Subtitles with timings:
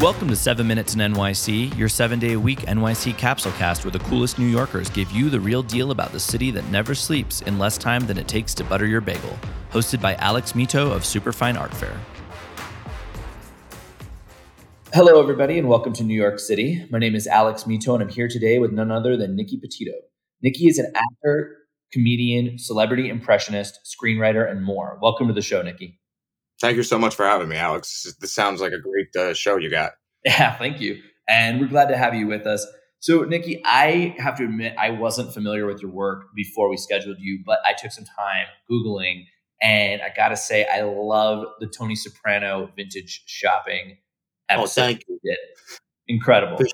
[0.00, 3.92] Welcome to 7 Minutes in NYC, your seven day a week NYC capsule cast where
[3.92, 7.42] the coolest New Yorkers give you the real deal about the city that never sleeps
[7.42, 9.38] in less time than it takes to butter your bagel.
[9.70, 11.96] Hosted by Alex Mitow of Superfine Art Fair.
[14.92, 16.84] Hello, everybody, and welcome to New York City.
[16.90, 19.92] My name is Alex Mitow, and I'm here today with none other than Nicky Petito.
[20.42, 21.56] Nicky is an actor,
[21.92, 24.98] comedian, celebrity impressionist, screenwriter, and more.
[25.00, 26.00] Welcome to the show, Nicky.
[26.60, 28.14] Thank you so much for having me, Alex.
[28.20, 29.92] This sounds like a great uh, show you got.
[30.26, 31.02] Yeah, thank you.
[31.28, 32.66] And we're glad to have you with us.
[33.00, 37.18] So, Nicky, I have to admit, I wasn't familiar with your work before we scheduled
[37.20, 39.24] you, but I took some time Googling,
[39.60, 43.98] and I got to say, I love the Tony Soprano vintage shopping
[44.48, 44.62] episode.
[44.62, 45.20] Oh, thank you.
[45.22, 45.36] Did.
[46.08, 46.64] Incredible.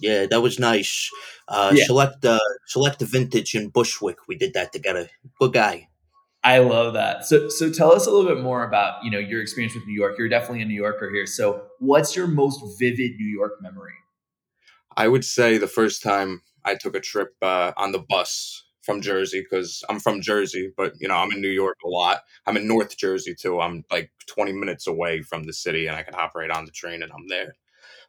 [0.00, 1.10] Yeah, that was nice.
[1.48, 1.86] Uh, yeah.
[1.86, 4.28] Select, uh, select the vintage in Bushwick.
[4.28, 5.08] We did that together.
[5.40, 5.88] Good guy.
[6.44, 7.26] I love that.
[7.26, 9.94] So so tell us a little bit more about, you know, your experience with New
[9.94, 10.16] York.
[10.18, 11.26] You're definitely a New Yorker here.
[11.26, 13.94] So what's your most vivid New York memory?
[14.96, 19.00] I would say the first time I took a trip uh, on the bus from
[19.02, 22.22] Jersey because I'm from Jersey, but you know I'm in New York a lot.
[22.46, 23.60] I'm in North Jersey too.
[23.60, 26.70] I'm like 20 minutes away from the city, and I can hop right on the
[26.70, 27.54] train and I'm there.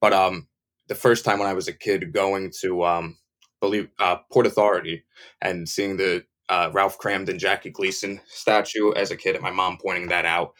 [0.00, 0.48] But um,
[0.88, 3.18] the first time when I was a kid going to um,
[3.60, 5.04] believe uh, Port Authority
[5.40, 9.78] and seeing the uh, Ralph Kramden, Jackie Gleason statue as a kid, and my mom
[9.82, 10.52] pointing that out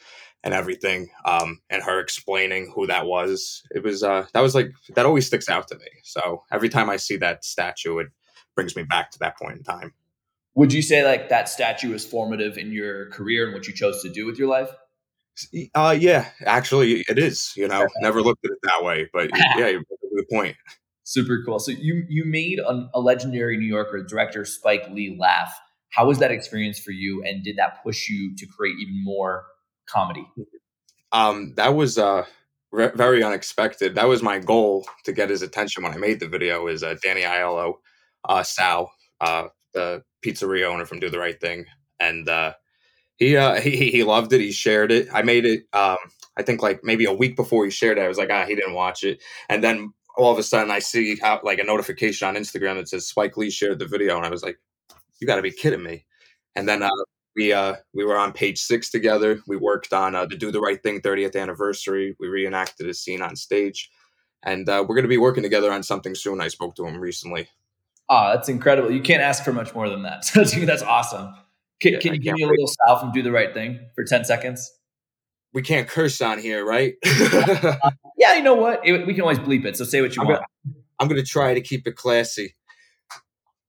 [0.42, 3.62] and everything, um, and her explaining who that was.
[3.70, 5.86] It was uh, that was like that always sticks out to me.
[6.02, 8.06] So every time I see that statue, it
[8.54, 9.92] brings me back to that point in time.
[10.54, 14.00] Would you say like that statue is formative in your career and what you chose
[14.02, 14.70] to do with your life?
[15.74, 17.52] Uh, yeah, actually, it is.
[17.54, 19.84] You know, never looked at it that way, but yeah, you
[20.16, 20.56] good point.
[21.04, 21.58] Super cool.
[21.58, 25.52] So you you made a, a legendary New Yorker director Spike Lee laugh
[25.92, 27.22] how was that experience for you?
[27.24, 29.44] And did that push you to create even more
[29.86, 30.26] comedy?
[31.12, 32.24] Um, that was uh,
[32.72, 33.94] re- very unexpected.
[33.94, 36.66] That was my goal to get his attention when I made the video.
[36.66, 37.74] Is uh, Danny Aiello,
[38.24, 41.66] uh, Sal, uh, the pizzeria owner from Do the Right Thing,
[42.00, 42.54] and uh,
[43.16, 44.40] he, uh, he he loved it.
[44.40, 45.08] He shared it.
[45.12, 45.64] I made it.
[45.74, 45.98] Um,
[46.38, 48.54] I think like maybe a week before he shared it, I was like, ah, he
[48.54, 52.28] didn't watch it, and then all of a sudden I see how, like a notification
[52.28, 54.58] on Instagram that says Spike Lee shared the video, and I was like,
[55.22, 56.04] you got to be kidding me.
[56.56, 56.90] And then uh,
[57.34, 59.40] we uh, we were on page six together.
[59.46, 62.16] We worked on uh, the Do the Right Thing 30th anniversary.
[62.20, 63.90] We reenacted a scene on stage,
[64.42, 66.40] and uh, we're going to be working together on something soon.
[66.40, 67.48] I spoke to him recently.
[68.08, 68.90] Oh, that's incredible!
[68.90, 70.28] You can't ask for much more than that.
[70.34, 71.34] That's awesome.
[71.80, 74.04] Can, yeah, can you give me a little Sal from Do the Right Thing for
[74.04, 74.70] 10 seconds?
[75.52, 76.94] We can't curse on here, right?
[78.16, 78.86] yeah, you know what?
[78.86, 79.76] It, we can always bleep it.
[79.76, 80.44] So say what you I'm want.
[80.64, 82.54] Gonna, I'm going to try to keep it classy.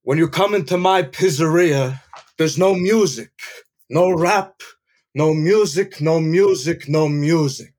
[0.03, 2.01] When you come into my pizzeria,
[2.37, 3.31] there's no music,
[3.89, 4.61] no rap,
[5.15, 7.73] no music, no music, no music.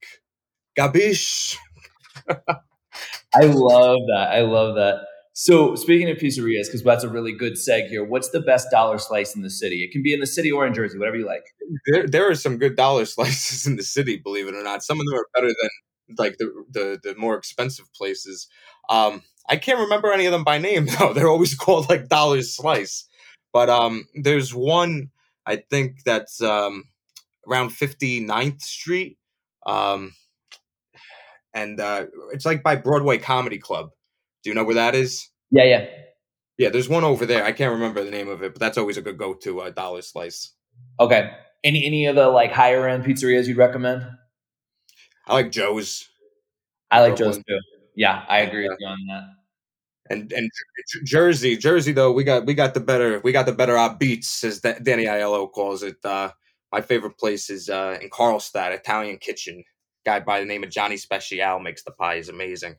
[0.79, 1.59] Gabish?
[2.29, 4.29] I love that.
[4.33, 5.03] I love that.
[5.35, 8.97] So, speaking of pizzerias, because that's a really good seg here, what's the best dollar
[8.97, 9.85] slice in the city?
[9.85, 11.45] It can be in the city or in Jersey, whatever you like.
[11.87, 14.83] There, there are some good dollar slices in the city, believe it or not.
[14.83, 18.49] Some of them are better than like the the, the more expensive places.
[18.89, 21.13] Um, I can't remember any of them by name though.
[21.13, 23.09] They're always called like Dollar Slice.
[23.53, 25.11] But um, there's one
[25.47, 26.85] I think that's um,
[27.49, 29.19] around 59th Street.
[29.67, 30.15] Um,
[31.53, 33.91] and uh, it's like by Broadway Comedy Club.
[34.43, 35.29] Do you know where that is?
[35.51, 35.87] Yeah, yeah.
[36.59, 37.45] Yeah, there's one over there.
[37.45, 40.03] I can't remember the name of it, but that's always a good go-to uh, dollar
[40.03, 40.53] slice.
[41.01, 41.31] Okay.
[41.63, 44.07] Any any of the like higher end pizzerias you'd recommend?
[45.27, 46.09] I like Joe's.
[46.91, 47.59] I like Joe's too.
[47.95, 49.23] Yeah, I agree with you on that.
[50.11, 50.51] And and
[51.05, 54.45] Jersey, Jersey though we got we got the better we got the better op beats
[54.45, 55.97] as Danny Aiello calls it.
[56.05, 56.31] Uh,
[56.71, 59.65] my favorite place is uh, in Carlstadt, Italian Kitchen.
[60.05, 62.17] Guy by the name of Johnny Special makes the pie.
[62.17, 62.77] is amazing.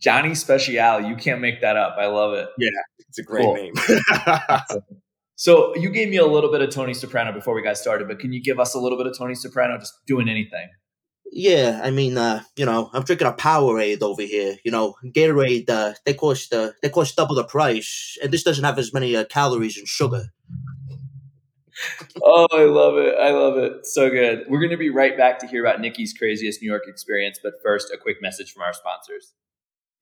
[0.00, 1.96] Johnny Special, you can't make that up.
[1.98, 2.48] I love it.
[2.58, 2.70] Yeah,
[3.08, 3.54] it's a great cool.
[3.54, 3.72] name.
[5.34, 8.20] so you gave me a little bit of Tony Soprano before we got started, but
[8.20, 10.68] can you give us a little bit of Tony Soprano just doing anything?
[11.30, 14.56] Yeah, I mean, uh, you know, I'm drinking a Powerade over here.
[14.64, 18.64] You know, Gatorade, uh, they cost uh, they cost double the price, and this doesn't
[18.64, 20.24] have as many uh, calories and sugar.
[22.22, 23.14] oh, I love it!
[23.18, 23.86] I love it.
[23.86, 24.44] So good.
[24.48, 27.54] We're going to be right back to hear about Nicky's craziest New York experience, but
[27.62, 29.34] first, a quick message from our sponsors.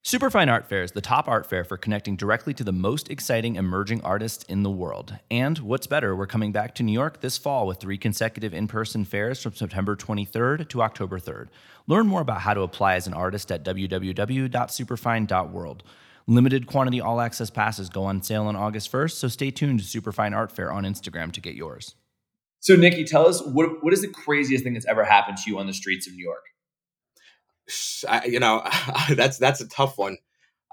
[0.07, 3.57] Superfine Art Fair is the top art fair for connecting directly to the most exciting
[3.57, 5.17] emerging artists in the world.
[5.29, 8.69] And what's better, we're coming back to New York this fall with three consecutive in
[8.69, 11.49] person fairs from September 23rd to October 3rd.
[11.87, 15.83] Learn more about how to apply as an artist at www.superfine.world.
[16.25, 19.85] Limited quantity all access passes go on sale on August 1st, so stay tuned to
[19.85, 21.95] Superfine Art Fair on Instagram to get yours.
[22.61, 25.59] So, Nicky, tell us what, what is the craziest thing that's ever happened to you
[25.59, 26.45] on the streets of New York?
[28.07, 28.63] I, you know,
[29.15, 30.17] that's that's a tough one.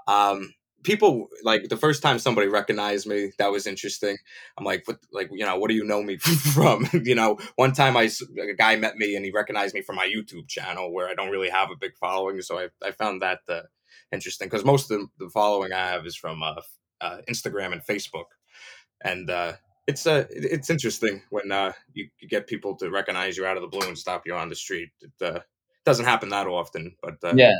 [0.07, 0.53] Um,
[0.83, 4.17] people like the first time somebody recognized me, that was interesting.
[4.57, 6.17] I'm like, what, like, you know, what do you know me
[6.53, 6.87] from?
[6.93, 8.09] you know, one time I
[8.39, 11.31] a guy met me and he recognized me from my YouTube channel where I don't
[11.31, 13.61] really have a big following, so I I found that uh,
[14.11, 16.61] interesting because most of the, the, following I have is from uh,
[17.01, 18.25] uh, Instagram and Facebook,
[19.03, 19.53] and uh,
[19.87, 23.61] it's uh, it's interesting when uh, you, you, get people to recognize you out of
[23.61, 24.89] the blue and stop you on the street.
[25.01, 25.39] It uh,
[25.85, 27.53] doesn't happen that often, but uh, yeah,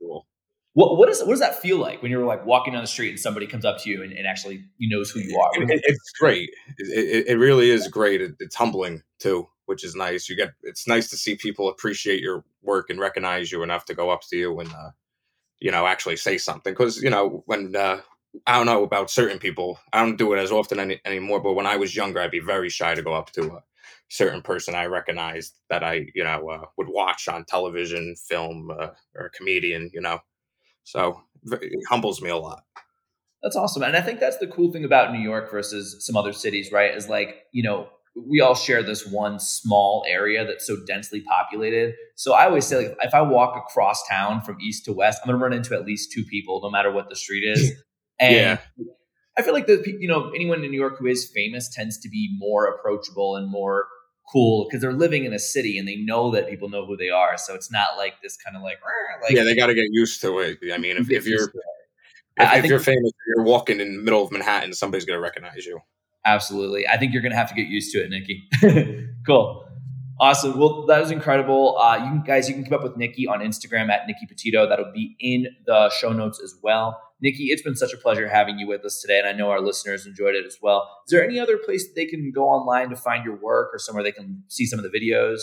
[0.00, 0.26] cool.
[0.74, 3.10] What what, is, what does that feel like when you're like walking down the street
[3.10, 5.62] and somebody comes up to you and, and actually knows who you are?
[5.62, 6.50] It, it's great.
[6.78, 8.20] It, it, really is great.
[8.20, 10.28] it's humbling too, which is nice.
[10.28, 13.94] You get it's nice to see people appreciate your work and recognize you enough to
[13.94, 14.90] go up to you and uh,
[15.60, 18.00] you know actually say something because you know when uh,
[18.46, 19.78] I don't know about certain people.
[19.92, 21.40] I don't do it as often any, anymore.
[21.40, 23.62] But when I was younger, I'd be very shy to go up to a
[24.08, 28.88] certain person I recognized that I, you know, uh, would watch on television, film, uh,
[29.14, 29.90] or a comedian.
[29.92, 30.20] You know,
[30.84, 31.22] so
[31.52, 32.64] it humbles me a lot.
[33.42, 36.32] That's awesome, and I think that's the cool thing about New York versus some other
[36.32, 36.94] cities, right?
[36.94, 41.94] Is like you know we all share this one small area that's so densely populated.
[42.14, 45.28] So I always say, like, if I walk across town from east to west, I'm
[45.28, 47.72] going to run into at least two people, no matter what the street is.
[48.18, 48.58] And yeah.
[49.38, 52.08] I feel like the you know anyone in New York who is famous tends to
[52.08, 53.86] be more approachable and more
[54.30, 57.10] cool because they're living in a city and they know that people know who they
[57.10, 57.36] are.
[57.36, 58.78] So it's not like this kind of like,
[59.22, 60.58] like yeah, they got to get used to it.
[60.72, 61.52] I mean, if, if you're
[62.38, 65.64] if, if you're famous, you're walking in the middle of Manhattan, somebody's going to recognize
[65.64, 65.80] you.
[66.24, 68.48] Absolutely, I think you're going to have to get used to it, Nicky.
[69.26, 69.62] cool.
[70.18, 70.58] Awesome.
[70.58, 71.76] Well, that was incredible.
[71.78, 74.66] Uh, you can, guys, you can keep up with Nicky on Instagram at Nicky Petito.
[74.66, 76.98] That'll be in the show notes as well.
[77.20, 79.60] Nicky, it's been such a pleasure having you with us today, and I know our
[79.60, 80.88] listeners enjoyed it as well.
[81.06, 83.78] Is there any other place that they can go online to find your work, or
[83.78, 85.40] somewhere they can see some of the videos?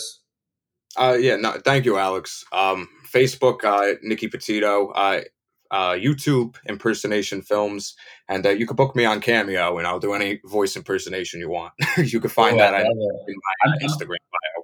[0.96, 2.44] Uh, yeah, no, thank you, Alex.
[2.52, 4.90] Um, Facebook, uh, Nicky Petito.
[4.90, 5.22] Uh,
[5.70, 7.96] uh, YouTube impersonation films,
[8.28, 11.50] and uh, you can book me on Cameo, and I'll do any voice impersonation you
[11.50, 11.72] want.
[11.98, 13.36] you can find oh, that in
[13.66, 14.62] my Instagram bio.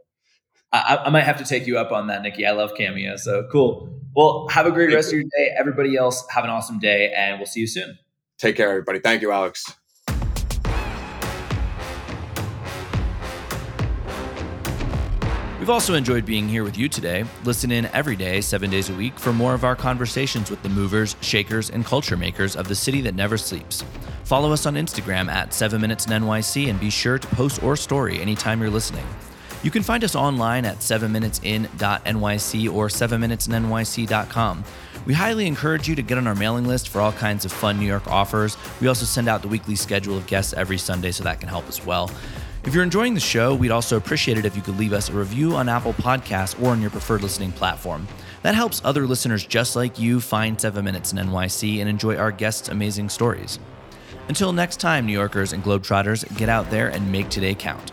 [0.72, 2.46] I, I, might have to take you up on that, Nicky.
[2.46, 3.99] I love Cameo, so cool.
[4.14, 5.18] Well, have a great Thank rest you.
[5.18, 5.54] of your day.
[5.58, 7.98] Everybody else, have an awesome day, and we'll see you soon.
[8.38, 8.98] Take care, everybody.
[8.98, 9.64] Thank you, Alex.
[15.60, 17.26] We've also enjoyed being here with you today.
[17.44, 20.70] Listen in every day, seven days a week, for more of our conversations with the
[20.70, 23.84] movers, shakers, and culture makers of the city that never sleeps.
[24.24, 27.76] Follow us on Instagram at 7 Minutes in NYC and be sure to post or
[27.76, 29.04] story anytime you're listening.
[29.62, 34.64] You can find us online at 7minutesin.nyc or 7minutesinnyc.com.
[35.06, 37.78] We highly encourage you to get on our mailing list for all kinds of fun
[37.78, 38.56] New York offers.
[38.80, 41.68] We also send out the weekly schedule of guests every Sunday, so that can help
[41.68, 42.10] as well.
[42.64, 45.12] If you're enjoying the show, we'd also appreciate it if you could leave us a
[45.12, 48.06] review on Apple Podcasts or on your preferred listening platform.
[48.42, 52.32] That helps other listeners just like you find 7 Minutes in NYC and enjoy our
[52.32, 53.58] guests' amazing stories.
[54.28, 57.92] Until next time, New Yorkers and Globetrotters, get out there and make today count.